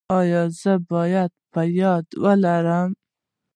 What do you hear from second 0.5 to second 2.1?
زه باید په یاد